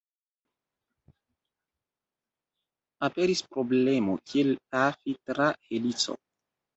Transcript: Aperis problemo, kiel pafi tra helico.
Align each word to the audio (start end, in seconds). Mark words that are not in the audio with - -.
Aperis 3.07 3.43
problemo, 3.51 4.15
kiel 4.31 4.49
pafi 4.77 5.15
tra 5.29 5.51
helico. 5.69 6.17